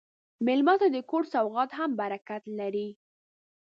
مېلمه 0.45 0.75
ته 0.81 0.87
د 0.91 0.97
کور 1.09 1.23
سوغات 1.33 1.71
هم 1.79 1.89
برکت 2.01 2.43
لري. 2.59 2.89